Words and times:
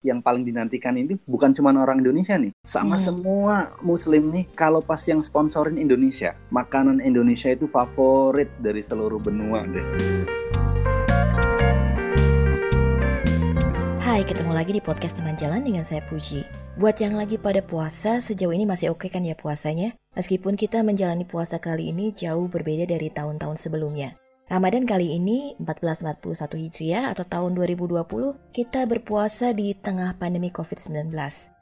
yang 0.00 0.24
paling 0.24 0.48
dinantikan 0.48 0.96
ini 0.96 1.20
bukan 1.28 1.52
cuma 1.52 1.76
orang 1.76 2.00
Indonesia 2.00 2.32
nih, 2.40 2.56
sama 2.64 2.96
Hmm. 2.96 3.04
semua 3.04 3.54
Muslim 3.84 4.32
nih. 4.32 4.48
Kalau 4.56 4.80
pas 4.80 5.00
yang 5.04 5.20
sponsorin 5.20 5.76
Indonesia, 5.76 6.32
makanan 6.48 7.04
Indonesia 7.04 7.52
itu 7.52 7.68
favorit 7.68 8.48
dari 8.64 8.80
seluruh 8.80 9.20
benua 9.20 9.68
deh. 9.68 9.84
Hai, 14.00 14.24
ketemu 14.24 14.56
lagi 14.56 14.72
di 14.74 14.82
podcast 14.82 15.20
teman 15.20 15.36
jalan 15.36 15.62
dengan 15.62 15.84
saya 15.84 16.00
Puji. 16.08 16.42
Buat 16.80 16.96
yang 16.98 17.14
lagi 17.20 17.36
pada 17.36 17.60
puasa, 17.60 18.24
sejauh 18.24 18.56
ini 18.56 18.64
masih 18.64 18.96
oke 18.96 19.12
kan 19.12 19.20
ya 19.20 19.36
puasanya? 19.36 19.92
Meskipun 20.16 20.56
kita 20.56 20.80
menjalani 20.80 21.28
puasa 21.28 21.60
kali 21.60 21.92
ini 21.92 22.10
jauh 22.16 22.48
berbeda 22.48 22.88
dari 22.88 23.12
tahun-tahun 23.12 23.60
sebelumnya. 23.60 24.16
Ramadan 24.50 24.82
kali 24.82 25.14
ini 25.14 25.54
1441 25.62 26.58
Hijriah 26.58 27.14
atau 27.14 27.22
tahun 27.22 27.54
2020, 27.54 28.02
kita 28.50 28.82
berpuasa 28.82 29.54
di 29.54 29.78
tengah 29.78 30.18
pandemi 30.18 30.50
COVID-19. 30.50 31.14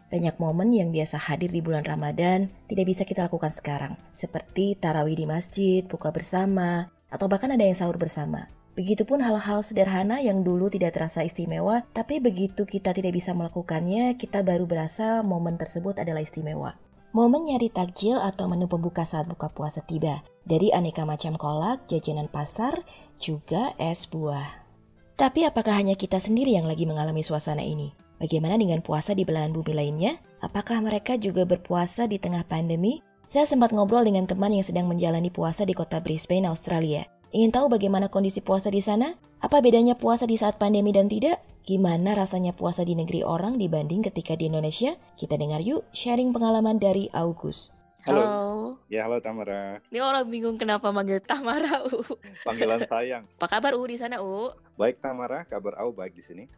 Banyak 0.08 0.40
momen 0.40 0.72
yang 0.72 0.88
biasa 0.88 1.20
hadir 1.20 1.52
di 1.52 1.60
bulan 1.60 1.84
Ramadan 1.84 2.48
tidak 2.64 2.88
bisa 2.88 3.04
kita 3.04 3.28
lakukan 3.28 3.52
sekarang, 3.52 3.92
seperti 4.16 4.72
tarawih 4.80 5.20
di 5.20 5.28
masjid, 5.28 5.84
buka 5.84 6.08
bersama, 6.16 6.88
atau 7.12 7.28
bahkan 7.28 7.52
ada 7.52 7.60
yang 7.60 7.76
sahur 7.76 8.00
bersama. 8.00 8.48
Begitupun 8.72 9.20
hal-hal 9.20 9.60
sederhana 9.60 10.24
yang 10.24 10.40
dulu 10.40 10.72
tidak 10.72 10.96
terasa 10.96 11.20
istimewa, 11.20 11.84
tapi 11.92 12.24
begitu 12.24 12.64
kita 12.64 12.96
tidak 12.96 13.12
bisa 13.12 13.36
melakukannya, 13.36 14.16
kita 14.16 14.40
baru 14.40 14.64
berasa 14.64 15.20
momen 15.20 15.60
tersebut 15.60 16.00
adalah 16.00 16.24
istimewa. 16.24 16.72
Momen 17.12 17.52
nyari 17.52 17.68
takjil 17.72 18.16
atau 18.16 18.48
menu 18.48 18.64
pembuka 18.64 19.04
saat 19.04 19.28
buka 19.28 19.52
puasa 19.52 19.84
tiba. 19.84 20.24
Dari 20.48 20.72
aneka 20.72 21.04
macam 21.04 21.36
kolak, 21.36 21.92
jajanan 21.92 22.32
pasar, 22.32 22.80
juga 23.20 23.76
es 23.76 24.08
buah. 24.08 24.64
Tapi 25.12 25.44
apakah 25.44 25.76
hanya 25.76 25.92
kita 25.92 26.16
sendiri 26.16 26.56
yang 26.56 26.64
lagi 26.64 26.88
mengalami 26.88 27.20
suasana 27.20 27.60
ini? 27.60 27.92
Bagaimana 28.16 28.56
dengan 28.56 28.80
puasa 28.80 29.12
di 29.12 29.28
belahan 29.28 29.52
bumi 29.52 29.76
lainnya? 29.76 30.16
Apakah 30.40 30.80
mereka 30.80 31.20
juga 31.20 31.44
berpuasa 31.44 32.08
di 32.08 32.16
tengah 32.16 32.48
pandemi? 32.48 33.04
Saya 33.28 33.44
sempat 33.44 33.76
ngobrol 33.76 34.08
dengan 34.08 34.24
teman 34.24 34.48
yang 34.48 34.64
sedang 34.64 34.88
menjalani 34.88 35.28
puasa 35.28 35.68
di 35.68 35.76
kota 35.76 36.00
Brisbane, 36.00 36.48
Australia. 36.48 37.04
Ingin 37.28 37.52
tahu 37.52 37.68
bagaimana 37.68 38.08
kondisi 38.08 38.40
puasa 38.40 38.72
di 38.72 38.80
sana? 38.80 39.12
Apa 39.44 39.60
bedanya 39.60 40.00
puasa 40.00 40.24
di 40.24 40.40
saat 40.40 40.56
pandemi 40.56 40.96
dan 40.96 41.12
tidak? 41.12 41.44
Gimana 41.62 42.16
rasanya 42.16 42.56
puasa 42.56 42.88
di 42.88 42.96
negeri 42.96 43.20
orang 43.20 43.60
dibanding 43.60 44.00
ketika 44.00 44.32
di 44.32 44.48
Indonesia? 44.48 44.96
Kita 45.20 45.36
dengar 45.36 45.60
yuk 45.60 45.84
sharing 45.92 46.32
pengalaman 46.32 46.80
dari 46.80 47.12
August. 47.12 47.77
Halo. 48.08 48.80
Ya 48.88 49.04
halo 49.04 49.20
Tamara, 49.20 49.84
Ini 49.92 50.00
orang 50.00 50.24
bingung 50.32 50.56
kenapa 50.56 50.88
manggil 50.88 51.20
Tamara, 51.20 51.84
U. 51.92 52.00
panggilan 52.40 52.80
sayang. 52.88 53.28
Apa 53.36 53.60
kabar 53.60 53.76
U 53.76 53.84
di 53.84 54.00
sana, 54.00 54.24
U? 54.24 54.48
Baik 54.80 55.04
Tamara, 55.04 55.44
kabar 55.44 55.76
au 55.84 55.92
baik 55.92 56.16
di 56.16 56.24
sini. 56.24 56.48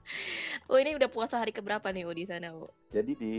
U 0.70 0.78
ini 0.78 0.94
udah 0.94 1.10
puasa 1.10 1.42
hari 1.42 1.50
keberapa 1.50 1.90
nih 1.90 2.06
U 2.06 2.14
di 2.14 2.22
sana, 2.22 2.54
U? 2.54 2.70
Jadi 2.94 3.18
di 3.18 3.34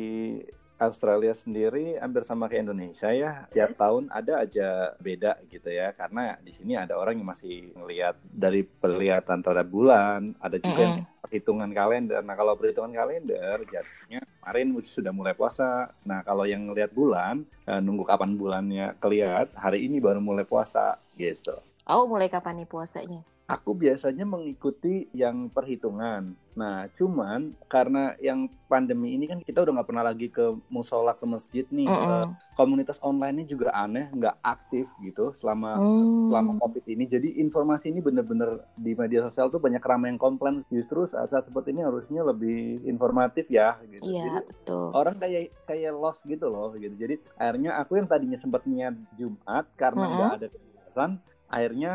Australia 0.76 1.32
sendiri 1.32 1.96
hampir 2.04 2.28
sama 2.28 2.52
kayak 2.52 2.68
Indonesia 2.68 3.16
ya. 3.16 3.48
Tiap 3.48 3.80
tahun 3.80 4.12
ada 4.12 4.44
aja 4.44 4.92
beda 5.00 5.40
gitu 5.48 5.72
ya. 5.72 5.96
Karena 5.96 6.36
di 6.44 6.52
sini 6.52 6.76
ada 6.76 7.00
orang 7.00 7.16
yang 7.16 7.32
masih 7.32 7.72
ngelihat 7.80 8.20
dari 8.28 8.68
perlihatan 8.68 9.40
terhadap 9.40 9.72
bulan, 9.72 10.36
ada 10.44 10.60
juga 10.60 10.82
yang 10.84 11.00
perhitungan 11.32 11.72
kalender. 11.72 12.20
Nah, 12.20 12.36
kalau 12.36 12.60
perhitungan 12.60 12.92
kalender 12.92 13.64
jatuhnya 13.72 14.20
kemarin 14.20 14.76
sudah 14.84 15.16
mulai 15.16 15.32
puasa. 15.32 15.96
Nah, 16.04 16.20
kalau 16.28 16.44
yang 16.44 16.68
ngelihat 16.68 16.92
bulan, 16.92 17.48
eh, 17.64 17.80
nunggu 17.80 18.04
kapan 18.04 18.36
bulannya 18.36 19.00
kelihat, 19.00 19.56
hari 19.56 19.88
ini 19.88 20.04
baru 20.04 20.20
mulai 20.20 20.44
puasa 20.44 21.00
gitu. 21.16 21.56
Oh, 21.88 22.04
mulai 22.12 22.28
kapan 22.28 22.60
nih 22.60 22.68
puasanya? 22.68 23.24
Aku 23.52 23.76
biasanya 23.76 24.24
mengikuti 24.24 25.12
yang 25.12 25.52
perhitungan. 25.52 26.32
Nah, 26.52 26.88
cuman 26.96 27.56
karena 27.68 28.16
yang 28.20 28.52
pandemi 28.68 29.16
ini 29.16 29.28
kan 29.28 29.40
kita 29.40 29.64
udah 29.64 29.80
nggak 29.80 29.88
pernah 29.88 30.04
lagi 30.04 30.28
ke 30.28 30.56
musola 30.68 31.12
ke 31.16 31.24
masjid 31.28 31.64
nih. 31.68 31.88
Eh, 31.88 31.92
Mm-mm. 31.92 32.36
komunitas 32.56 33.00
online-nya 33.00 33.48
juga 33.48 33.72
aneh, 33.72 34.08
nggak 34.12 34.40
aktif 34.40 34.88
gitu 35.00 35.32
selama 35.32 35.80
Hmm. 35.80 36.28
selama 36.28 36.52
covid 36.64 36.84
ini. 36.88 37.04
Jadi 37.08 37.40
informasi 37.44 37.92
ini 37.92 38.00
bener-bener 38.00 38.64
di 38.76 38.96
media 38.96 39.28
sosial 39.28 39.52
tuh 39.52 39.60
banyak 39.60 39.84
ramai 39.84 40.16
yang 40.16 40.20
komplain. 40.20 40.64
Justru 40.72 41.08
saat-saat 41.08 41.48
seperti 41.48 41.76
ini 41.76 41.84
harusnya 41.84 42.24
lebih 42.24 42.84
informatif 42.88 43.48
ya. 43.52 43.80
Gitu. 43.84 44.12
Iya, 44.12 44.24
Jadi 44.28 44.40
betul. 44.48 44.88
orang 44.96 45.16
kayak 45.20 45.44
kayak 45.68 45.92
lost 45.92 46.24
gitu 46.24 46.48
loh. 46.48 46.72
Gitu. 46.76 46.96
Jadi 46.96 47.16
akhirnya 47.36 47.80
aku 47.80 48.00
yang 48.00 48.08
tadinya 48.08 48.40
sempat 48.40 48.64
niat 48.64 48.96
Jumat 49.16 49.68
karena 49.76 50.04
nggak 50.08 50.32
ada 50.40 50.48
kebiasaan, 50.48 51.12
akhirnya 51.48 51.92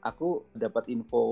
aku 0.00 0.46
dapat 0.52 0.88
info 0.88 1.22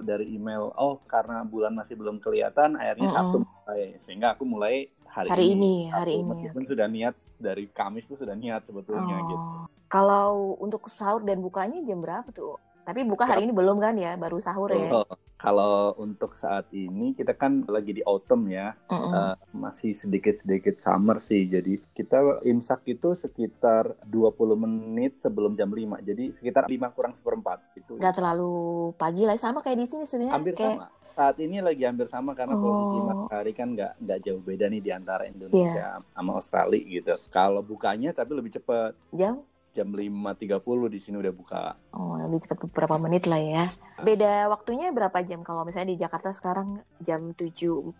dari 0.00 0.32
email. 0.32 0.72
Oh 0.74 1.00
karena 1.04 1.42
bulan 1.42 1.74
masih 1.74 1.94
belum 1.94 2.18
kelihatan, 2.18 2.74
akhirnya 2.74 3.08
Mm-mm. 3.08 3.16
Sabtu 3.16 3.36
mulai. 3.42 3.82
Sehingga 3.98 4.34
aku 4.34 4.44
mulai 4.44 4.74
hari, 5.06 5.28
Hari 5.28 5.46
ini, 5.52 5.74
hari 5.88 6.12
Sabtu. 6.12 6.20
ini, 6.20 6.30
Meskipun 6.32 6.62
sudah 6.64 6.86
niat 6.86 7.14
dari 7.36 7.64
Kamis 7.68 8.08
tuh 8.08 8.16
sudah 8.16 8.32
niat 8.32 8.64
sebetulnya 8.64 9.16
Oh. 9.16 9.28
gitu. 9.28 9.46
Kalau 9.86 10.30
untuk 10.58 10.88
sahur 10.90 11.22
dan 11.22 11.38
bukanya 11.38 11.78
jam 11.80 12.02
berapa 12.02 12.26
tuh? 12.30 12.58
Tapi 12.82 13.02
buka 13.02 13.26
hari 13.26 13.46
ini 13.46 13.52
belum 13.54 13.78
kan 13.78 13.94
ya, 13.94 14.14
baru 14.14 14.38
sahur 14.38 14.70
ya. 14.70 14.90
Betul. 14.90 15.06
Kalau 15.46 15.94
untuk 16.02 16.34
saat 16.34 16.66
ini 16.74 17.14
kita 17.14 17.38
kan 17.38 17.62
lagi 17.70 17.94
di 17.94 18.02
autumn 18.02 18.50
ya, 18.50 18.74
Mm-mm. 18.90 19.14
eh, 19.14 19.34
masih 19.54 19.94
sedikit-sedikit 19.94 20.74
summer 20.76 21.22
sih. 21.22 21.46
Jadi 21.46 21.78
kita 21.94 22.42
imsak 22.42 22.82
itu 22.90 23.14
sekitar 23.14 23.94
20 24.02 24.58
menit 24.58 25.22
sebelum 25.22 25.54
jam 25.54 25.70
5. 25.70 26.02
Jadi 26.02 26.34
sekitar 26.34 26.66
5 26.66 26.90
kurang 26.90 27.14
seperempat 27.14 27.62
itu. 27.78 27.94
Nggak 27.94 28.18
terlalu 28.18 28.54
pagi 28.98 29.22
lah, 29.22 29.38
sama 29.38 29.62
kayak 29.62 29.78
di 29.78 29.86
sini 29.86 30.02
sebenarnya. 30.02 30.34
Hampir 30.34 30.54
kayak, 30.58 30.82
sama. 30.82 30.86
Saat 31.16 31.36
ini 31.38 31.62
lagi 31.62 31.80
hampir 31.80 32.10
sama 32.10 32.34
karena 32.34 32.52
posisi 32.52 32.98
Oh. 32.98 33.06
Iya. 33.06 33.14
matahari 33.14 33.52
kan 33.54 33.68
nggak 33.72 33.92
nggak 34.02 34.18
jauh 34.20 34.42
beda 34.42 34.66
nih 34.66 34.82
di 34.82 34.90
antara 34.90 35.24
Indonesia 35.24 35.96
sama 36.10 36.30
Australia 36.34 36.82
gitu. 36.82 37.14
Kalau 37.30 37.62
bukanya 37.62 38.10
tapi 38.10 38.34
lebih 38.34 38.50
cepat. 38.50 38.98
jam 39.14 39.40
Jam 39.76 39.92
5.30 39.92 40.64
di 40.88 40.96
sini 40.96 41.20
udah 41.20 41.34
buka. 41.36 41.76
Oh, 41.92 42.16
lebih 42.16 42.40
cepat 42.48 42.64
beberapa 42.64 42.96
menit 42.96 43.28
lah 43.28 43.36
ya. 43.36 43.68
Beda 44.00 44.48
waktunya 44.48 44.88
berapa 44.88 45.20
jam? 45.20 45.44
Kalau 45.44 45.68
misalnya 45.68 45.92
di 45.92 46.00
Jakarta 46.00 46.32
sekarang 46.32 46.80
jam 47.04 47.36
7.49. 47.36 47.92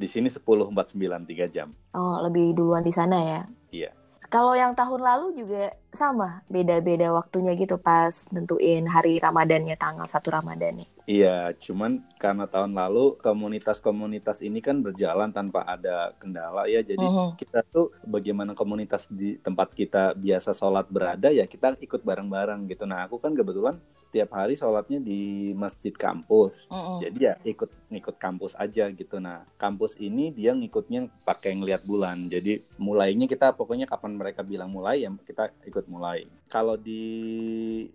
Di 0.00 0.08
sini 0.08 0.32
10.49 0.32 0.72
3 0.72 1.52
jam. 1.52 1.68
Oh, 1.92 2.16
lebih 2.24 2.56
duluan 2.56 2.80
di 2.80 2.96
sana 2.96 3.20
ya. 3.20 3.40
Iya. 3.68 3.92
Kalau 4.30 4.56
yang 4.56 4.72
tahun 4.72 5.02
lalu 5.04 5.42
juga 5.42 5.74
sama, 5.92 6.40
beda-beda 6.46 7.12
waktunya 7.12 7.52
gitu 7.58 7.76
pas 7.82 8.30
nentuin 8.32 8.86
hari 8.88 9.20
Ramadannya, 9.20 9.76
tanggal 9.76 10.08
1 10.08 10.16
Ramadannya. 10.22 10.99
Iya, 11.10 11.50
cuman 11.58 12.06
karena 12.22 12.46
tahun 12.46 12.70
lalu 12.70 13.18
komunitas-komunitas 13.18 14.46
ini 14.46 14.62
kan 14.62 14.78
berjalan 14.78 15.34
tanpa 15.34 15.66
ada 15.66 16.14
kendala 16.22 16.70
ya. 16.70 16.86
Jadi 16.86 17.02
Mhm. 17.02 17.34
kita 17.34 17.66
tuh 17.74 17.90
bagaimana 18.06 18.54
komunitas 18.54 19.10
di 19.10 19.34
tempat 19.42 19.74
kita 19.74 20.14
biasa 20.14 20.54
sholat 20.54 20.86
berada 20.86 21.34
ya 21.34 21.50
kita 21.50 21.74
ikut 21.82 22.06
bareng-bareng 22.06 22.70
gitu. 22.70 22.86
Nah 22.86 23.10
aku 23.10 23.18
kan 23.18 23.34
kebetulan 23.34 23.82
tiap 24.14 24.30
hari 24.38 24.54
sholatnya 24.54 25.02
di 25.02 25.50
masjid 25.58 25.90
kampus. 25.90 26.70
Mm-mm. 26.70 27.02
Jadi 27.02 27.18
ya 27.26 27.34
ikut 27.42 27.70
ngikut 27.90 28.16
kampus 28.24 28.54
aja 28.54 28.86
gitu. 28.94 29.18
Nah 29.18 29.42
kampus 29.58 29.98
ini 29.98 30.30
dia 30.30 30.54
ngikutnya 30.54 31.10
pakai 31.26 31.58
ngeliat 31.58 31.82
bulan. 31.90 32.30
Jadi 32.30 32.62
mulainya 32.78 33.26
kita 33.26 33.50
pokoknya 33.58 33.90
kapan 33.90 34.14
mereka 34.14 34.46
bilang 34.46 34.70
mulai 34.70 35.02
ya 35.02 35.10
kita 35.26 35.50
ikut 35.66 35.90
mulai. 35.90 36.30
Kalau 36.50 36.74
di 36.74 37.06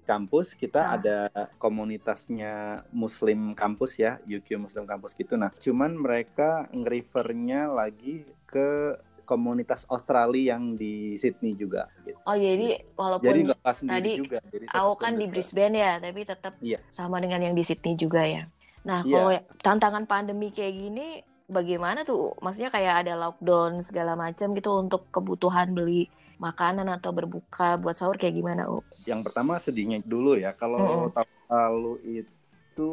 kampus 0.07 0.55
kita 0.55 0.79
Ah. 0.79 0.95
ada 0.95 1.17
komunitasnya 1.59 2.87
Muslim 2.95 3.51
kampus 3.51 3.99
ya, 3.99 4.17
UQ 4.23 4.63
Muslim 4.63 4.87
kampus 4.87 5.11
gitu. 5.11 5.35
Nah 5.35 5.51
cuman 5.59 5.91
mereka 5.99 6.71
nge-refernya 6.71 7.67
lagi 7.67 8.23
ke 8.47 8.95
komunitas 9.25 9.83
Australia 9.89 10.55
yang 10.55 10.77
di 10.77 11.17
Sydney 11.19 11.57
juga. 11.57 11.89
Gitu. 12.05 12.15
Oh 12.23 12.37
jadi 12.37 12.79
walaupun 12.95 13.25
Jadi 13.27 13.39
nggak 13.51 13.59
tadi 13.83 14.11
juga. 14.15 14.39
Jadi 14.47 14.65
aku 14.71 14.93
kan 14.95 15.13
di. 15.19 15.25
Brisbane 15.27 15.75
ya, 15.75 15.93
tapi 15.99 16.21
tetap 16.23 16.53
Iya. 16.61 16.79
sama 16.93 17.19
dengan 17.19 17.41
yang 17.43 17.57
di 17.57 17.65
Sydney 17.65 17.97
juga 17.99 18.23
ya. 18.23 18.47
Nah, 18.85 19.01
Iya. 19.01 19.11
kalau 19.11 19.29
tantangan 19.65 20.05
pandemi 20.05 20.53
kayak 20.53 20.73
gini, 20.77 21.07
bagaimana 21.49 22.05
tuh? 22.05 22.37
Maksudnya 22.37 22.69
kayak 22.69 23.03
ada 23.03 23.17
lockdown 23.17 23.81
segala 23.81 24.13
macam 24.13 24.53
gitu 24.53 24.71
untuk 24.77 25.09
kebutuhan 25.09 25.73
beli 25.73 26.07
makanan 26.37 26.87
atau 26.91 27.11
berbuka 27.15 27.77
buat 27.79 27.95
sahur 27.95 28.15
kayak 28.19 28.35
gimana, 28.35 28.67
U? 28.67 28.83
yang 29.07 29.21
pertama 29.25 29.57
sedihnya 29.59 30.01
dulu 30.03 30.35
ya 30.35 30.51
kalau 30.53 31.09
Mm-mm. 31.09 31.15
tahun 31.15 31.31
lalu 31.49 31.93
itu 32.25 32.91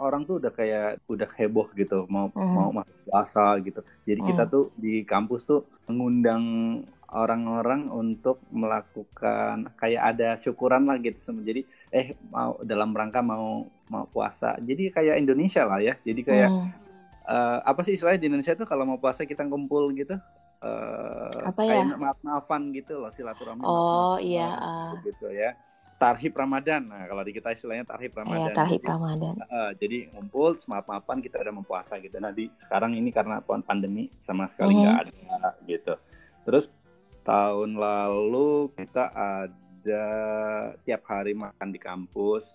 orang 0.00 0.24
tuh 0.24 0.40
udah 0.40 0.52
kayak 0.52 1.00
udah 1.04 1.28
heboh 1.36 1.68
gitu 1.76 2.08
mau 2.08 2.32
Mm. 2.32 2.52
mau 2.56 2.70
masuk 2.72 2.96
puasa 3.04 3.44
gitu 3.60 3.80
jadi 4.08 4.20
kita 4.24 4.42
Mm. 4.48 4.52
tuh 4.52 4.64
di 4.80 5.04
kampus 5.04 5.44
tuh 5.44 5.60
mengundang 5.90 6.44
orang-orang 7.10 7.90
untuk 7.90 8.38
melakukan 8.54 9.66
kayak 9.76 10.02
ada 10.14 10.38
syukuran 10.38 10.86
lah 10.86 10.96
gitu 11.02 11.34
jadi 11.42 11.66
eh 11.90 12.14
mau 12.30 12.54
dalam 12.62 12.94
rangka 12.94 13.18
mau 13.18 13.66
mau 13.90 14.06
puasa 14.06 14.54
jadi 14.62 14.94
kayak 14.94 15.18
Indonesia 15.18 15.66
lah 15.66 15.82
ya 15.82 15.98
jadi 16.06 16.20
kayak 16.22 16.48
Hmm. 16.54 16.70
eh, 17.26 17.58
apa 17.66 17.82
sih 17.82 17.98
istilahnya 17.98 18.22
di 18.22 18.28
Indonesia 18.30 18.54
tuh 18.54 18.62
kalau 18.64 18.86
mau 18.86 18.98
puasa 19.02 19.26
kita 19.26 19.42
ngumpul 19.42 19.90
gitu 19.98 20.14
eh 20.60 21.40
Apa 21.48 21.60
ya? 21.64 21.84
kayak 21.84 21.96
maaf-maafan 21.96 22.62
gitu 22.76 23.00
loh 23.00 23.12
silaturahmi 23.12 23.64
Oh, 23.64 24.20
maaf-maafan 24.20 24.20
iya, 24.20 24.50
ah. 24.56 24.92
gitu 25.00 25.32
ya 25.32 25.56
tarhib 26.00 26.32
Ramadan. 26.32 26.88
Nah, 26.88 27.04
kalau 27.04 27.20
di 27.20 27.36
kita 27.36 27.52
istilahnya 27.52 27.84
tarhib 27.84 28.16
Ramadan. 28.16 28.48
Iya, 28.48 28.56
tarhib 28.56 28.82
Ramadan. 28.88 29.36
Uh, 29.44 29.70
jadi 29.76 30.08
ngumpul 30.16 30.56
semapan 30.56 31.20
kita 31.20 31.36
udah 31.44 31.52
mempuasa 31.52 32.00
gitu. 32.00 32.16
Nah, 32.16 32.32
di 32.32 32.48
sekarang 32.56 32.96
ini 32.96 33.12
karena 33.12 33.44
pandemi 33.44 34.08
sama 34.24 34.48
sekali 34.48 34.80
nggak 34.80 34.96
mm 34.96 35.12
-hmm. 35.12 35.36
ada 35.36 35.50
gitu. 35.68 35.94
Terus 36.48 36.72
tahun 37.20 37.76
lalu 37.76 38.72
kita 38.80 39.12
ada 39.12 40.08
tiap 40.88 41.04
hari 41.04 41.36
makan 41.36 41.68
di 41.68 41.76
kampus 41.76 42.48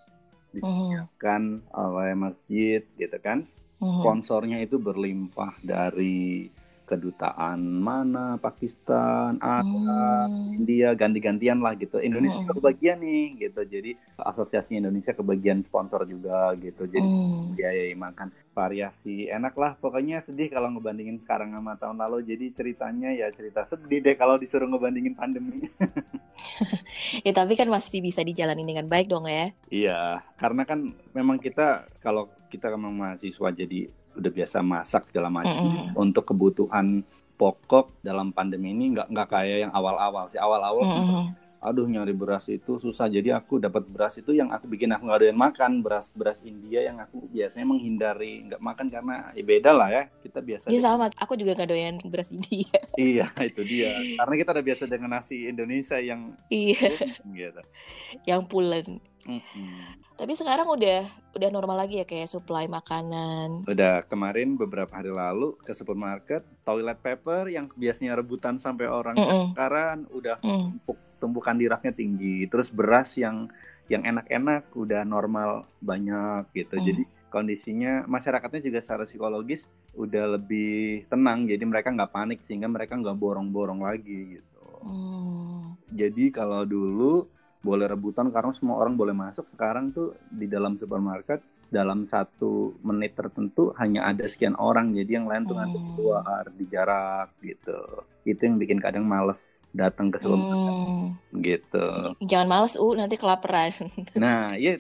disediakan 0.50 1.62
mm 1.62 1.70
-hmm. 1.70 1.86
oleh 1.86 2.12
masjid 2.18 2.82
gitu 2.98 3.18
kan. 3.22 3.46
Mm 3.78 3.86
-hmm. 3.86 4.02
Sponsornya 4.02 4.58
itu 4.66 4.82
berlimpah 4.82 5.54
dari 5.62 6.50
kedutaan 6.86 7.60
mana 7.66 8.38
Pakistan, 8.38 9.42
Arab, 9.42 10.30
hmm. 10.30 10.62
India 10.62 10.94
ganti-gantian 10.94 11.60
lah 11.60 11.74
gitu. 11.76 11.98
Indonesia 11.98 12.46
hmm. 12.46 12.54
kebagian 12.54 12.98
nih 13.02 13.50
gitu. 13.50 13.62
Jadi 13.66 13.92
asosiasi 14.22 14.78
Indonesia 14.78 15.12
kebagian 15.18 15.66
sponsor 15.66 16.06
juga 16.06 16.54
gitu. 16.62 16.86
Jadi 16.86 17.04
hmm. 17.04 17.58
biayai 17.58 17.94
makan 17.98 18.30
variasi 18.54 19.28
enak 19.28 19.58
lah. 19.58 19.74
Pokoknya 19.82 20.22
sedih 20.22 20.48
kalau 20.54 20.72
ngebandingin 20.78 21.20
sekarang 21.26 21.52
sama 21.58 21.76
tahun 21.76 21.98
lalu. 22.00 22.24
Jadi 22.30 22.46
ceritanya 22.54 23.10
ya 23.12 23.28
cerita 23.34 23.66
sedih 23.66 24.00
deh 24.06 24.16
kalau 24.16 24.38
disuruh 24.38 24.70
ngebandingin 24.70 25.18
pandemi. 25.18 25.66
ya 27.26 27.32
tapi 27.34 27.58
kan 27.58 27.68
masih 27.68 28.00
bisa 28.00 28.22
dijalani 28.22 28.62
dengan 28.62 28.86
baik 28.86 29.10
dong 29.10 29.26
ya. 29.26 29.50
Iya, 29.74 30.22
karena 30.38 30.64
kan 30.64 30.94
memang 31.12 31.42
kita 31.42 31.90
kalau 32.00 32.30
kita 32.48 32.72
memang 32.72 32.94
mahasiswa 32.96 33.50
jadi 33.52 33.90
udah 34.18 34.32
biasa 34.32 34.58
masak 34.64 35.08
segala 35.12 35.28
macam 35.30 35.62
mm 35.62 35.72
-hmm. 35.72 35.88
untuk 36.00 36.24
kebutuhan 36.32 37.04
pokok 37.36 38.00
dalam 38.00 38.32
pandemi 38.32 38.72
ini 38.72 38.96
nggak 38.96 39.12
nggak 39.12 39.28
kayak 39.28 39.58
yang 39.68 39.74
awal-awal 39.76 40.26
sih 40.32 40.40
awal-awal 40.40 40.88
mm 40.88 41.04
-hmm. 41.04 41.26
Aduh 41.66 41.90
nyari 41.90 42.14
beras 42.14 42.46
itu 42.46 42.78
susah. 42.78 43.10
Jadi 43.10 43.34
aku 43.34 43.58
dapat 43.58 43.90
beras 43.90 44.22
itu 44.22 44.38
yang 44.38 44.54
aku 44.54 44.70
bikin. 44.70 44.94
Aku 44.94 45.10
nggak 45.10 45.26
doyan 45.26 45.40
makan. 45.40 45.82
Beras 45.82 46.14
beras 46.14 46.40
India 46.46 46.86
yang 46.86 47.02
aku 47.02 47.26
biasanya 47.34 47.66
menghindari. 47.66 48.46
Nggak 48.46 48.62
makan 48.62 48.88
karena 48.94 49.16
ya 49.34 49.44
beda 49.44 49.72
lah 49.74 49.90
ya. 49.90 50.04
Kita 50.22 50.40
biasa 50.46 50.70
iya 50.70 50.82
sama. 50.86 51.10
Aku 51.18 51.34
juga 51.34 51.58
nggak 51.58 51.70
doyan 51.74 51.96
beras 52.06 52.30
India. 52.30 52.70
Iya 52.96 53.28
itu 53.44 53.60
dia. 53.68 53.92
Karena 54.16 54.36
kita 54.40 54.50
udah 54.56 54.66
biasa 54.66 54.84
dengan 54.88 55.10
nasi 55.20 55.52
Indonesia 55.52 56.00
yang 56.00 56.32
iya. 56.48 56.80
Gitu. 57.36 57.62
Yang 58.24 58.42
pulen. 58.48 59.04
Mm 59.26 59.42
-hmm. 59.42 60.06
Tapi 60.16 60.32
sekarang 60.32 60.64
udah 60.72 61.04
udah 61.36 61.50
normal 61.52 61.84
lagi 61.84 62.00
ya 62.00 62.08
kayak 62.08 62.32
supply 62.32 62.72
makanan. 62.72 63.68
Udah 63.68 64.08
kemarin 64.08 64.56
beberapa 64.56 64.96
hari 64.96 65.12
lalu 65.12 65.60
ke 65.60 65.76
supermarket 65.76 66.48
toilet 66.64 66.96
paper 67.04 67.52
yang 67.52 67.68
biasanya 67.76 68.16
rebutan 68.16 68.56
sampai 68.56 68.88
orang 68.88 69.20
mm 69.20 69.28
-mm. 69.28 69.46
sekarang 69.52 69.98
udah 70.16 70.40
mm. 70.40 70.48
tumpuk 70.48 70.98
tumpukan 71.26 71.58
di 71.58 71.66
raknya 71.66 71.94
tinggi. 71.98 72.46
Terus 72.46 72.70
beras 72.70 73.18
yang 73.18 73.50
yang 73.90 74.06
enak-enak 74.06 74.70
udah 74.78 75.02
normal 75.02 75.66
banyak 75.82 76.46
gitu. 76.54 76.78
Mm. 76.78 76.86
Jadi 76.86 77.04
kondisinya 77.34 77.94
masyarakatnya 78.06 78.62
juga 78.62 78.80
secara 78.80 79.04
psikologis 79.10 79.66
udah 79.98 80.40
lebih 80.40 81.04
tenang 81.12 81.50
jadi 81.50 81.64
mereka 81.68 81.92
nggak 81.92 82.14
panik 82.14 82.40
sehingga 82.48 82.70
mereka 82.70 82.96
nggak 82.96 83.18
borong-borong 83.18 83.82
lagi 83.82 84.38
gitu. 84.38 84.66
Mm. 84.86 85.76
Jadi 85.98 86.30
kalau 86.30 86.62
dulu 86.64 87.26
boleh 87.66 87.90
rebutan 87.90 88.30
karena 88.30 88.54
semua 88.54 88.78
orang 88.78 88.94
boleh 88.94 89.18
masuk 89.18 89.50
sekarang 89.50 89.90
tuh 89.90 90.14
di 90.30 90.46
dalam 90.46 90.78
supermarket 90.78 91.42
dalam 91.66 92.06
satu 92.06 92.78
menit 92.86 93.18
tertentu 93.18 93.74
hanya 93.82 94.06
ada 94.14 94.30
sekian 94.30 94.54
orang 94.54 94.94
jadi 94.94 95.18
yang 95.18 95.26
lain 95.26 95.50
tuh 95.50 95.58
ngantuk 95.58 95.82
hmm. 95.82 95.94
keluar 95.98 96.44
di 96.54 96.66
jarak 96.70 97.34
gitu 97.42 98.06
itu 98.22 98.42
yang 98.46 98.62
bikin 98.62 98.78
kadang 98.78 99.10
males 99.10 99.50
datang 99.76 100.08
ke 100.08 100.18
supermarket 100.24 100.72
hmm. 100.72 101.44
gitu. 101.44 101.88
Jangan 102.24 102.48
males 102.48 102.80
u 102.80 102.88
uh, 102.88 102.94
nanti 102.96 103.20
kelaparan. 103.20 103.76
Nah 104.16 104.56
iya 104.56 104.80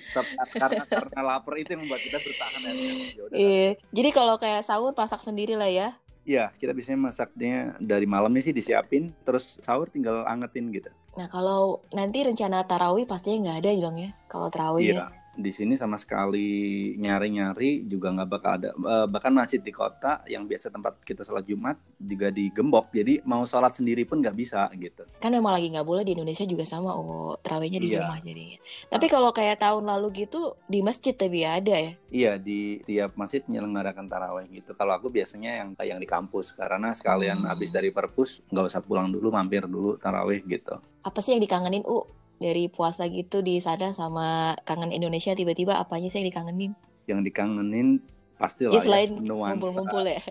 karena 0.55 0.87
karena 0.87 1.19
lapar 1.21 1.59
itu 1.59 1.75
yang 1.75 1.83
membuat 1.83 2.01
kita 2.01 2.17
bertahan 2.23 2.59
ya, 2.63 2.71
ya 2.71 3.25
iya. 3.35 3.69
Jadi 3.91 4.09
kalau 4.15 4.39
kayak 4.39 4.63
sahur 4.63 4.95
masak 4.95 5.19
sendiri 5.19 5.59
lah 5.59 5.67
ya. 5.67 5.89
Iya, 6.25 6.49
kita 6.57 6.73
biasanya 6.73 6.99
masaknya 7.05 7.77
dari 7.77 8.09
malamnya 8.09 8.41
sih 8.41 8.49
disiapin, 8.49 9.13
terus 9.21 9.61
sahur 9.61 9.93
tinggal 9.93 10.25
angetin 10.25 10.73
gitu. 10.73 10.89
Nah, 11.13 11.29
kalau 11.29 11.85
nanti 11.93 12.25
rencana 12.25 12.65
tarawih 12.65 13.05
pastinya 13.05 13.53
nggak 13.53 13.59
ada 13.61 13.71
dong 13.77 13.97
ya, 14.01 14.09
kalau 14.25 14.49
tarawih 14.49 14.89
iya. 14.89 15.05
ya 15.05 15.24
di 15.35 15.51
sini 15.51 15.75
sama 15.75 15.99
sekali 15.99 16.95
nyari-nyari 16.95 17.83
juga 17.85 18.11
nggak 18.15 18.29
bakal 18.31 18.51
ada. 18.57 18.69
Uh, 18.75 19.05
bahkan 19.05 19.35
masjid 19.35 19.59
di 19.59 19.69
kota 19.69 20.23
yang 20.25 20.47
biasa 20.47 20.71
tempat 20.71 21.03
kita 21.03 21.21
sholat 21.21 21.43
jumat 21.43 21.75
juga 21.99 22.31
digembok. 22.31 22.91
Jadi 22.95 23.21
mau 23.27 23.43
sholat 23.43 23.75
sendiri 23.75 24.07
pun 24.07 24.23
nggak 24.23 24.35
bisa 24.35 24.67
gitu. 24.79 25.03
Kan 25.19 25.35
memang 25.35 25.55
lagi 25.55 25.67
nggak 25.69 25.85
boleh 25.85 26.03
di 26.07 26.15
Indonesia 26.15 26.47
juga 26.47 26.63
sama 26.63 26.95
oh 26.95 27.35
terawihnya 27.43 27.79
di 27.83 27.89
iya. 27.91 28.03
rumah 28.03 28.19
jadinya. 28.23 28.59
Tapi 28.89 29.05
kalau 29.11 29.29
kayak 29.35 29.59
tahun 29.59 29.83
lalu 29.85 30.25
gitu 30.25 30.55
di 30.65 30.79
masjid 30.79 31.13
tapi 31.13 31.43
ada 31.43 31.75
ya? 31.75 31.91
Iya 32.09 32.31
di 32.39 32.79
tiap 32.87 33.19
masjid 33.19 33.43
menyelenggarakan 33.45 34.07
tarawih 34.07 34.47
gitu. 34.49 34.71
Kalau 34.73 34.95
aku 34.95 35.11
biasanya 35.11 35.61
yang 35.63 35.69
yang 35.83 35.99
di 35.99 36.07
kampus 36.07 36.55
karena 36.55 36.95
sekalian 36.95 37.43
hmm. 37.43 37.49
habis 37.51 37.69
dari 37.75 37.91
perpus 37.91 38.39
nggak 38.49 38.65
usah 38.71 38.81
pulang 38.81 39.11
dulu 39.11 39.29
mampir 39.29 39.67
dulu 39.67 39.99
tarawih 39.99 40.41
gitu. 40.47 40.79
Apa 41.03 41.19
sih 41.21 41.35
yang 41.35 41.43
dikangenin 41.43 41.83
u 41.85 42.24
dari 42.39 42.67
puasa 42.67 43.07
gitu 43.07 43.39
di 43.39 43.63
sana 43.63 43.95
sama 43.95 44.59
kangen 44.67 44.91
Indonesia 44.91 45.31
tiba-tiba 45.31 45.79
apanya 45.79 46.11
sih 46.11 46.19
yang 46.21 46.27
dikangenin? 46.29 46.71
Yang 47.07 47.21
dikangenin 47.31 48.03
pasti 48.35 48.67
lah 48.67 48.75
ya, 48.75 48.81
selain 48.83 49.11
ya, 49.15 49.23
nuansa. 49.23 49.51
Ngumpul-ngumpul 49.55 50.03
ya. 50.11 50.21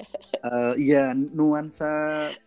Uh, 0.44 0.74
iya, 0.88 1.04
nuansa 1.16 1.92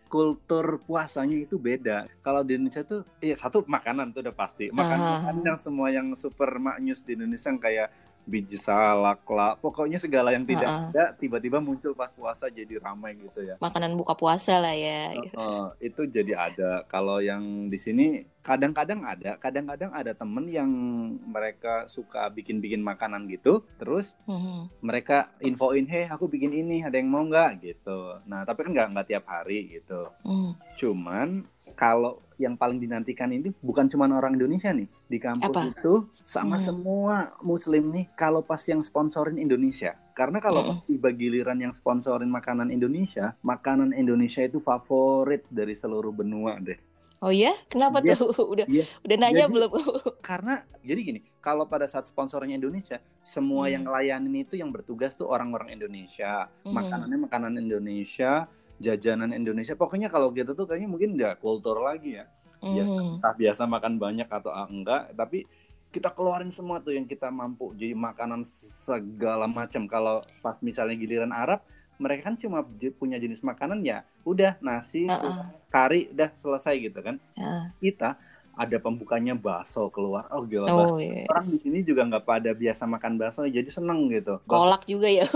kultur 0.06 0.78
puasanya 0.86 1.34
itu 1.34 1.58
beda. 1.58 2.06
Kalau 2.22 2.46
di 2.46 2.54
Indonesia 2.54 2.86
tuh, 2.86 3.02
iya 3.18 3.34
satu 3.34 3.66
makanan 3.66 4.14
tuh 4.14 4.22
udah 4.22 4.34
pasti. 4.34 4.70
Makanan 4.70 5.42
uh. 5.42 5.44
yang 5.44 5.58
semua 5.58 5.90
yang 5.90 6.14
super 6.14 6.62
maknyus 6.62 7.02
di 7.02 7.18
Indonesia 7.18 7.50
yang 7.50 7.58
kayak 7.58 7.88
biji 8.28 8.60
salak 8.60 9.24
lah, 9.32 9.56
pokoknya 9.56 9.96
segala 9.96 10.36
yang 10.36 10.44
tidak 10.44 10.68
uh 10.68 10.76
-uh. 10.76 10.88
ada 10.92 11.04
tiba-tiba 11.16 11.64
muncul 11.64 11.96
pas 11.96 12.12
puasa 12.12 12.52
jadi 12.52 12.76
ramai 12.76 13.16
gitu 13.16 13.40
ya. 13.40 13.56
Makanan 13.56 13.96
buka 13.96 14.12
puasa 14.12 14.60
lah 14.60 14.76
ya. 14.76 15.16
Uh, 15.32 15.40
uh, 15.40 15.66
itu 15.80 16.04
jadi 16.04 16.36
ada. 16.36 16.84
Kalau 16.92 17.24
yang 17.24 17.72
di 17.72 17.80
sini 17.80 18.28
kadang-kadang 18.44 19.00
ada, 19.04 19.40
kadang-kadang 19.40 19.90
ada 19.96 20.12
temen 20.12 20.44
yang 20.52 20.68
mereka 21.24 21.88
suka 21.88 22.28
bikin-bikin 22.28 22.84
makanan 22.84 23.24
gitu, 23.32 23.64
terus 23.80 24.12
uh 24.28 24.36
mm-hmm. 24.36 24.52
-huh. 24.52 24.64
mereka 24.84 25.32
infoin, 25.40 25.88
heh 25.88 26.06
aku 26.12 26.28
bikin 26.28 26.52
ini, 26.52 26.84
ada 26.84 27.00
yang 27.00 27.08
mau 27.08 27.24
nggak 27.24 27.64
gitu. 27.64 28.20
Nah 28.28 28.44
tapi 28.44 28.68
kan 28.68 28.72
nggak 28.76 28.88
nggak 28.92 29.08
tiap 29.08 29.24
hari 29.24 29.80
gitu. 29.80 30.12
Uh. 30.20 30.52
Cuman 30.76 31.48
kalau 31.78 32.18
yang 32.38 32.58
paling 32.58 32.82
dinantikan 32.82 33.30
ini 33.30 33.54
bukan 33.62 33.86
cuma 33.86 34.10
orang 34.10 34.34
Indonesia 34.34 34.70
nih 34.74 34.86
di 35.06 35.18
kampus 35.18 35.46
Apa? 35.54 35.70
itu 35.70 36.06
sama 36.26 36.58
hmm. 36.58 36.64
semua 36.66 37.16
Muslim 37.42 37.94
nih 37.94 38.10
kalau 38.18 38.42
pas 38.42 38.62
yang 38.66 38.82
sponsorin 38.82 39.38
Indonesia 39.38 39.94
karena 40.14 40.42
kalau 40.42 40.62
hmm. 40.62 40.90
tiba 40.90 41.10
giliran 41.14 41.58
yang 41.58 41.74
sponsorin 41.74 42.30
makanan 42.30 42.74
Indonesia 42.74 43.34
makanan 43.46 43.94
Indonesia 43.94 44.42
itu 44.42 44.58
favorit 44.62 45.46
dari 45.50 45.74
seluruh 45.78 46.10
benua 46.10 46.58
deh 46.58 46.78
Oh 47.18 47.34
ya, 47.34 47.50
kenapa 47.66 47.98
yes, 47.98 48.22
tuh? 48.22 48.30
Udah 48.54 48.66
yes. 48.70 48.94
udah 49.02 49.16
nanya 49.18 49.50
jadi, 49.50 49.54
belum? 49.58 49.70
karena 50.30 50.62
jadi 50.86 51.00
gini, 51.02 51.20
kalau 51.42 51.66
pada 51.66 51.90
saat 51.90 52.06
sponsornya 52.06 52.54
Indonesia, 52.54 53.02
semua 53.26 53.66
hmm. 53.66 53.74
yang 53.74 53.84
layanin 53.90 54.46
itu 54.46 54.54
yang 54.54 54.70
bertugas 54.70 55.18
tuh 55.18 55.26
orang-orang 55.26 55.74
Indonesia, 55.74 56.46
hmm. 56.62 56.70
makanannya 56.70 57.18
makanan 57.26 57.58
Indonesia, 57.58 58.46
jajanan 58.78 59.34
Indonesia. 59.34 59.74
Pokoknya 59.74 60.08
kalau 60.08 60.30
gitu 60.34 60.54
tuh 60.54 60.66
kayaknya 60.66 60.88
mungkin 60.90 61.18
nggak 61.18 61.42
kultur 61.42 61.78
lagi 61.82 62.22
ya. 62.22 62.26
Mm. 62.58 62.74
Ya 62.74 62.84
entah 62.86 63.34
biasa 63.38 63.62
makan 63.70 64.02
banyak 64.02 64.26
atau 64.26 64.50
enggak, 64.50 65.14
tapi 65.14 65.46
kita 65.88 66.12
keluarin 66.12 66.52
semua 66.52 66.82
tuh 66.82 66.94
yang 66.94 67.06
kita 67.06 67.30
mampu. 67.30 67.72
Jadi 67.78 67.94
makanan 67.94 68.44
segala 68.82 69.46
macam. 69.48 69.86
Kalau 69.86 70.26
pas 70.44 70.58
misalnya 70.60 70.98
giliran 70.98 71.32
Arab, 71.32 71.64
mereka 71.98 72.30
kan 72.30 72.36
cuma 72.38 72.62
punya 72.98 73.18
jenis 73.18 73.42
makanan 73.42 73.82
ya 73.82 74.06
udah 74.22 74.54
nasi, 74.62 75.08
uh 75.08 75.14
-uh. 75.18 75.36
kari, 75.72 76.12
udah 76.14 76.30
selesai 76.38 76.74
gitu 76.78 77.00
kan. 77.00 77.16
Uh. 77.34 77.70
Kita 77.82 78.20
ada 78.58 78.76
pembukanya 78.82 79.38
bakso 79.38 79.86
keluar. 79.94 80.26
Oh 80.34 80.42
gila 80.42 80.66
oh, 80.66 80.98
yes. 80.98 81.30
Orang 81.30 81.46
di 81.46 81.58
sini 81.62 81.78
juga 81.86 82.02
nggak 82.10 82.26
pada 82.26 82.50
biasa 82.50 82.90
makan 82.90 83.14
bakso 83.14 83.46
jadi 83.46 83.70
seneng 83.70 84.10
gitu. 84.10 84.42
Kolak 84.50 84.82
juga 84.90 85.06
ya. 85.06 85.30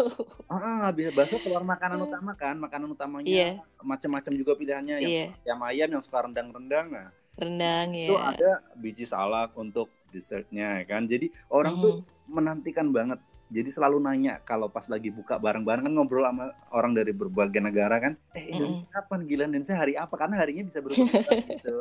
ah, 0.50 0.90
bisa 0.90 1.14
bakso 1.14 1.38
keluar 1.38 1.62
makanan 1.62 2.02
utama 2.02 2.34
kan, 2.34 2.58
makanan 2.58 2.90
utamanya 2.90 3.30
yeah. 3.30 3.54
macam-macam 3.78 4.32
juga 4.34 4.52
pilihannya 4.58 4.96
yang 4.98 5.12
yeah. 5.30 5.46
ayam 5.46 5.62
ayam 5.62 5.88
yang 5.94 6.02
suka 6.02 6.26
rendang-rendang 6.26 6.90
nah. 6.90 7.08
Rendang 7.38 7.94
ya. 7.94 8.06
Itu 8.10 8.16
ada 8.18 8.50
biji 8.74 9.06
salak 9.06 9.54
untuk 9.54 9.86
dessertnya 10.10 10.82
kan. 10.84 11.06
Jadi 11.06 11.30
orang 11.46 11.78
mm 11.78 11.80
-hmm. 11.80 11.86
tuh 11.86 11.94
menantikan 12.26 12.90
banget 12.90 13.22
jadi 13.52 13.68
selalu 13.68 14.00
nanya 14.00 14.40
kalau 14.42 14.72
pas 14.72 14.88
lagi 14.88 15.12
buka 15.12 15.36
bareng-bareng 15.36 15.84
kan 15.84 15.92
ngobrol 15.92 16.24
sama 16.24 16.56
orang 16.72 16.96
dari 16.96 17.12
berbagai 17.12 17.60
negara 17.60 18.00
kan 18.00 18.16
eh 18.32 18.48
Indonesia 18.48 18.88
mm. 18.88 18.94
kapan 18.96 19.20
gila 19.28 19.44
Indonesia 19.52 19.76
hari 19.76 19.94
apa 20.00 20.14
karena 20.16 20.40
harinya 20.40 20.64
bisa 20.64 20.78
berubah 20.80 21.12
gitu 21.52 21.76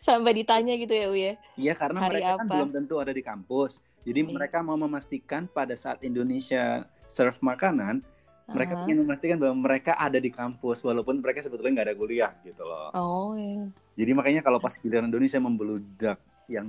sampai 0.00 0.32
ditanya 0.32 0.74
gitu 0.80 0.94
ya 0.96 1.06
Uya 1.12 1.32
iya 1.60 1.72
karena 1.76 1.98
hari 2.00 2.24
mereka 2.24 2.28
kan 2.32 2.34
apa? 2.34 2.40
kan 2.40 2.48
belum 2.56 2.70
tentu 2.72 2.94
ada 2.96 3.12
di 3.12 3.22
kampus 3.22 3.72
jadi 4.02 4.20
mm. 4.24 4.32
mereka 4.32 4.58
mau 4.64 4.80
memastikan 4.80 5.44
pada 5.44 5.76
saat 5.76 6.00
Indonesia 6.00 6.88
serve 7.04 7.38
makanan 7.44 8.00
mereka 8.50 8.82
ingin 8.82 9.06
memastikan 9.06 9.38
bahwa 9.38 9.54
mereka 9.62 9.94
ada 9.94 10.18
di 10.18 10.30
kampus 10.34 10.82
walaupun 10.82 11.22
mereka 11.22 11.38
sebetulnya 11.38 11.80
nggak 11.80 11.86
ada 11.86 11.96
kuliah 11.96 12.32
gitu 12.42 12.66
loh. 12.66 12.90
Oh 12.98 13.38
iya. 13.38 13.70
Jadi 13.94 14.10
makanya 14.10 14.42
kalau 14.42 14.58
pas 14.58 14.74
giliran 14.74 15.06
Indonesia 15.06 15.38
membeludak 15.38 16.18
yang 16.50 16.66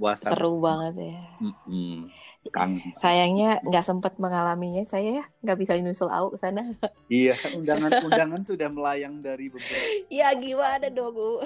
puasa. 0.00 0.32
Seru 0.32 0.56
banget 0.58 1.12
ya. 1.12 1.20
Mm-mm. 1.44 2.08
Kangen. 2.48 2.96
Sayangnya 2.96 3.60
nggak 3.60 3.84
sempat 3.84 4.16
mengalaminya. 4.16 4.80
Saya 4.88 5.20
ya 5.20 5.24
nggak 5.44 5.58
bisa 5.60 5.76
nyusul 5.76 6.08
au 6.08 6.32
ke 6.32 6.40
sana. 6.40 6.64
Iya, 7.12 7.36
undangan-undangan 7.52 8.40
sudah 8.42 8.72
melayang 8.72 9.20
dari 9.20 9.52
beberapa. 9.52 10.08
ya 10.08 10.32
gimana 10.32 10.88
dong, 10.88 11.12
U? 11.12 11.32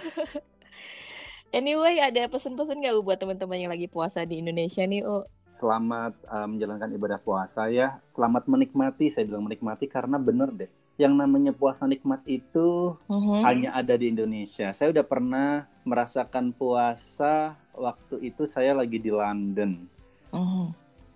Anyway, 1.51 2.03
ada 2.03 2.27
pesan-pesan 2.27 2.83
nggak 2.83 2.95
buat 3.01 3.15
teman-teman 3.17 3.59
yang 3.59 3.71
lagi 3.71 3.87
puasa 3.87 4.27
di 4.27 4.43
Indonesia 4.43 4.83
nih, 4.83 5.07
U? 5.07 5.23
Selamat 5.55 6.19
uh, 6.27 6.51
menjalankan 6.51 6.91
ibadah 6.91 7.23
puasa 7.23 7.71
ya. 7.71 8.03
Selamat 8.11 8.51
menikmati, 8.51 9.07
saya 9.07 9.23
bilang 9.25 9.47
menikmati 9.47 9.87
karena 9.87 10.19
bener 10.19 10.51
deh. 10.51 10.71
Yang 10.95 11.15
namanya 11.15 11.53
puasa 11.55 11.87
nikmat 11.87 12.27
itu 12.27 12.99
Mhm. 13.07 13.43
hanya 13.47 13.71
ada 13.73 13.95
di 13.95 14.11
Indonesia. 14.11 14.75
Saya 14.75 14.91
udah 14.91 15.07
pernah 15.07 15.71
merasakan 15.83 16.51
puasa 16.51 17.55
waktu 17.75 18.23
itu 18.25 18.47
saya 18.49 18.73
lagi 18.73 18.99
di 18.99 19.11
London. 19.11 19.87
Mhm. 20.31 20.67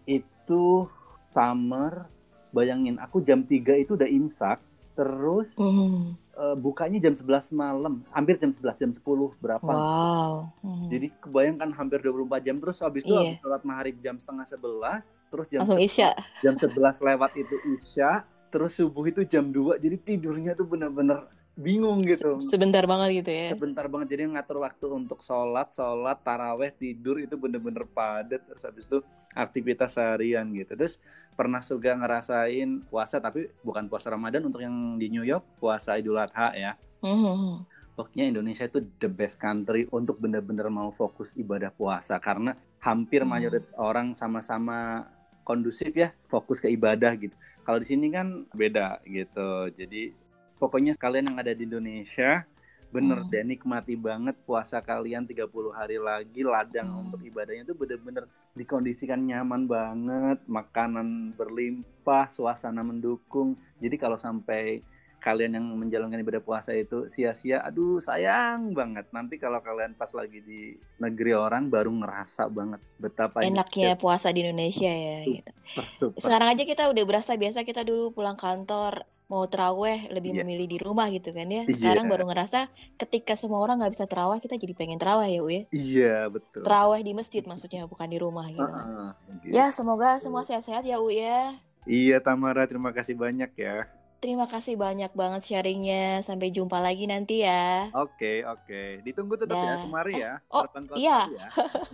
Itu 0.05 0.89
summer, 1.31 2.07
bayangin 2.51 2.97
aku 2.99 3.21
jam 3.21 3.45
3 3.45 3.77
itu 3.77 3.95
udah 3.95 4.09
imsak, 4.09 4.59
terus 4.95 5.47
Mhm. 5.55 6.17
eh, 6.35 6.55
bukanya 6.55 6.99
jam 7.03 7.15
11 7.15 7.51
malam, 7.51 8.03
hampir 8.11 8.39
jam 8.39 8.55
11, 8.55 8.79
jam 8.79 8.91
10 8.91 9.35
berapa. 9.39 9.67
Wow. 9.67 10.55
Mhm. 10.63 10.87
Jadi 10.89 11.07
kebayangkan 11.19 11.71
hampir 11.75 11.99
24 12.01 12.41
jam 12.43 12.57
terus 12.59 12.79
habis 12.79 13.03
itu 13.03 13.11
Iya. 13.11 13.21
habis 13.27 13.39
sholat 13.43 13.63
maghrib 13.63 13.97
jam 13.99 14.17
setengah 14.17 14.47
11, 14.47 15.03
terus 15.31 15.47
jam 15.51 15.61
Langsung 15.67 15.79
11 15.83 15.91
Isya. 15.91 16.11
jam 16.41 16.55
11 16.55 16.97
lewat 16.99 17.31
itu 17.35 17.57
Isya, 17.69 18.11
terus 18.49 18.73
subuh 18.75 19.05
itu 19.05 19.27
jam 19.27 19.51
2, 19.51 19.77
jadi 19.77 19.99
tidurnya 19.99 20.55
tuh 20.55 20.65
bener-bener 20.65 21.27
bingung 21.59 22.07
gitu. 22.07 22.39
Sebentar 22.39 22.87
banget 22.87 23.27
gitu 23.27 23.31
ya. 23.35 23.51
Sebentar 23.51 23.91
banget 23.91 24.15
jadi 24.15 24.31
ngatur 24.31 24.63
waktu 24.63 24.87
untuk 24.95 25.27
sholat, 25.27 25.75
sholat, 25.75 26.23
taraweh, 26.23 26.71
tidur 26.71 27.19
itu 27.19 27.35
bener-bener 27.35 27.83
padat 27.83 28.47
terus 28.47 28.63
habis 28.63 28.87
itu 28.87 29.03
aktivitas 29.35 29.99
seharian 29.99 30.47
gitu. 30.55 30.79
Terus 30.79 31.03
pernah 31.35 31.59
juga 31.59 31.99
ngerasain 31.99 32.87
puasa 32.87 33.19
tapi 33.19 33.51
bukan 33.67 33.91
puasa 33.91 34.15
Ramadan 34.15 34.47
untuk 34.47 34.63
yang 34.63 34.95
di 35.03 35.11
New 35.11 35.27
York 35.27 35.59
puasa 35.59 35.99
Idul 35.99 36.23
Adha 36.23 36.55
ya. 36.55 36.73
Mhm. 37.03 37.67
Pokoknya 37.99 38.31
Indonesia 38.31 38.63
itu 38.63 38.79
the 39.03 39.11
best 39.11 39.43
country 39.43 39.91
untuk 39.91 40.23
bener-bener 40.23 40.71
mau 40.71 40.95
fokus 40.95 41.27
ibadah 41.35 41.75
puasa 41.75 42.23
karena 42.23 42.55
hampir 42.79 43.27
Hmm. 43.27 43.35
mayoritas 43.35 43.75
orang 43.75 44.15
sama-sama 44.15 45.11
kondusif 45.43 45.91
ya 45.91 46.15
fokus 46.31 46.63
ke 46.63 46.71
ibadah 46.71 47.19
gitu. 47.19 47.35
Kalau 47.67 47.83
di 47.83 47.87
sini 47.91 48.07
kan 48.15 48.47
beda 48.55 49.03
gitu. 49.03 49.75
Jadi 49.75 50.15
pokoknya 50.59 50.93
kalian 50.95 51.31
yang 51.33 51.39
ada 51.39 51.55
di 51.55 51.65
Indonesia 51.65 52.45
bener 52.89 53.21
Hmm. 53.21 53.29
deh 53.29 53.45
nikmati 53.45 54.01
banget 54.01 54.33
puasa 54.49 54.81
kalian 54.81 55.29
30 55.29 55.71
hari 55.71 56.01
lagi 56.01 56.41
ladang 56.41 56.89
Hmm. 56.89 57.01
untuk 57.05 57.21
ibadahnya 57.21 57.69
itu 57.69 57.77
bener-bener 57.77 58.25
dikondisikan 58.57 59.21
nyaman 59.23 59.69
banget, 59.69 60.41
makanan 60.49 61.37
berlimpah, 61.37 62.33
suasana 62.33 62.81
mendukung. 62.81 63.55
Jadi 63.79 63.95
kalau 63.95 64.17
sampai 64.17 64.81
kalian 65.19 65.59
yang 65.59 65.67
menjalankan 65.75 66.23
ibadah 66.23 66.41
puasa 66.41 66.73
itu 66.73 67.11
sia-sia, 67.13 67.61
aduh 67.61 68.01
sayang 68.01 68.73
banget. 68.73 69.05
Nanti 69.11 69.37
kalau 69.37 69.59
kalian 69.61 69.93
pas 69.93 70.09
lagi 70.15 70.41
di 70.41 70.73
negeri 70.97 71.35
orang 71.35 71.69
baru 71.69 71.91
ngerasa 71.93 72.49
banget 72.49 72.81
betapa 72.97 73.43
Enaknya 73.43 73.99
puasa 73.99 74.33
di 74.33 74.47
Indonesia 74.47 74.89
ya. 74.89 75.17
Super. 75.21 75.29
Gitu. 75.29 75.51
super. 75.99 76.19
Sekarang 76.23 76.49
aja 76.55 76.63
kita 76.65 76.89
udah 76.89 77.05
berasa 77.05 77.37
biasa 77.37 77.69
kita 77.69 77.85
dulu 77.85 78.17
pulang 78.17 78.39
kantor 78.39 79.05
mau 79.29 79.45
teraweh 79.45 80.09
lebih 80.09 80.33
Iya. 80.33 80.41
memilih 80.41 80.67
di 80.67 80.79
rumah 80.79 81.07
gitu 81.09 81.31
kan 81.31 81.45
ya. 81.45 81.63
Iya. 81.63 81.77
Sekarang 81.77 82.09
baru 82.09 82.25
ngerasa 82.25 82.67
ketika 82.97 83.33
semua 83.33 83.61
orang 83.61 83.77
nggak 83.79 83.93
bisa 83.93 84.05
terawih 84.05 84.39
kita 84.39 84.57
jadi 84.57 84.73
pengen 84.73 84.97
terawih 84.97 85.29
ya 85.29 85.41
U 85.41 85.49
ya. 85.49 85.63
Iya 85.71 86.17
betul. 86.27 86.65
Terawih 86.65 87.01
di 87.03 87.13
masjid 87.13 87.43
maksudnya 87.43 87.85
bukan 87.85 88.07
di 88.07 88.17
rumah 88.17 88.49
gitu. 88.49 88.65
Heeh, 88.65 89.09
gitu. 89.43 89.53
Ya 89.53 89.69
semoga 89.69 90.17
semua 90.17 90.43
sehat-sehat 90.43 90.83
ya 90.83 90.97
U 90.97 91.09
ya. 91.09 91.53
Iya 91.85 92.19
Tamara, 92.19 92.65
terima 92.65 92.89
kasih 92.91 93.15
banyak 93.15 93.53
ya. 93.55 93.85
Terima 94.19 94.45
kasih 94.45 94.75
banyak 94.75 95.15
banget 95.15 95.47
sharingnya. 95.47 96.21
Sampai 96.21 96.51
jumpa 96.51 96.81
lagi 96.81 97.07
nanti 97.07 97.41
ya. 97.41 97.87
Oke 97.95 98.43
oke, 98.43 98.99
ditunggu 99.01 99.37
tetap 99.37 99.55
ya 99.55 99.77
Dah. 99.77 99.81
kemari 99.85 100.15
ya. 100.19 100.33
oh, 100.49 100.65
Datang 100.65 100.89
ke 100.89 100.93
iya. 100.97 101.29
Ya. 101.29 101.49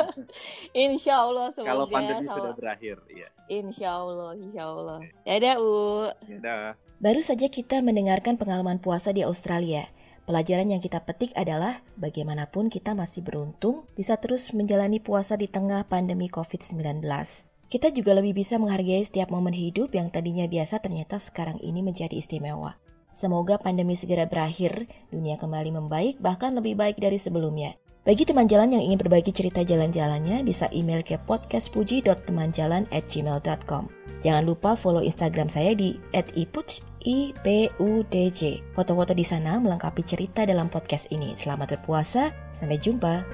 Insya 0.87 1.21
Allah 1.21 1.51
semoga. 1.51 1.69
Kalau 1.69 1.85
pandemi 1.87 2.25
sama- 2.25 2.37
sudah 2.37 2.53
berakhir, 2.55 2.97
iya. 3.09 3.29
Insya 3.47 3.91
Allah, 3.93 4.31
Insya 4.37 4.63
Allah. 4.65 4.99
Dadah 5.21 5.55
U. 5.59 5.75
Ya 6.25 6.39
dah. 6.41 6.67
Baru 7.05 7.21
saja 7.21 7.53
kita 7.53 7.85
mendengarkan 7.85 8.41
pengalaman 8.41 8.81
puasa 8.81 9.13
di 9.13 9.21
Australia. 9.21 9.93
Pelajaran 10.25 10.73
yang 10.73 10.81
kita 10.81 11.05
petik 11.05 11.37
adalah 11.37 11.85
bagaimanapun 12.01 12.73
kita 12.73 12.97
masih 12.97 13.21
beruntung 13.21 13.85
bisa 13.93 14.17
terus 14.17 14.57
menjalani 14.57 15.05
puasa 15.05 15.37
di 15.37 15.45
tengah 15.45 15.85
pandemi 15.85 16.33
COVID-19. 16.33 17.05
Kita 17.69 17.93
juga 17.93 18.17
lebih 18.17 18.41
bisa 18.41 18.57
menghargai 18.57 19.05
setiap 19.05 19.29
momen 19.29 19.53
hidup 19.53 19.93
yang 19.93 20.09
tadinya 20.09 20.49
biasa 20.49 20.81
ternyata 20.81 21.21
sekarang 21.21 21.61
ini 21.61 21.85
menjadi 21.85 22.17
istimewa. 22.17 22.81
Semoga 23.13 23.61
pandemi 23.61 24.01
segera 24.01 24.25
berakhir, 24.25 24.89
dunia 25.13 25.37
kembali 25.37 25.77
membaik 25.77 26.25
bahkan 26.25 26.57
lebih 26.57 26.73
baik 26.73 26.97
dari 26.97 27.21
sebelumnya. 27.21 27.77
Bagi 28.05 28.29
teman 28.29 28.45
jalan 28.45 28.77
yang 28.77 28.85
ingin 28.85 29.01
berbagi 29.01 29.33
cerita 29.33 29.65
jalan-jalannya, 29.65 30.45
bisa 30.45 30.69
email 30.77 31.01
ke 31.01 31.17
podcastpuji.temanjalan@gmail.com. 31.25 33.85
Jangan 34.21 34.45
lupa 34.45 34.77
follow 34.77 35.01
Instagram 35.01 35.49
saya 35.49 35.73
di 35.73 35.97
@ipudj 36.13 36.85
i 37.09 37.33
p 37.41 37.73
u 37.81 38.05
d 38.05 38.29
j. 38.29 38.61
Foto-foto 38.77 39.17
di 39.17 39.25
sana 39.25 39.57
melengkapi 39.57 40.05
cerita 40.05 40.45
dalam 40.45 40.69
podcast 40.69 41.09
ini. 41.17 41.33
Selamat 41.33 41.81
berpuasa, 41.81 42.29
sampai 42.53 42.77
jumpa. 42.77 43.25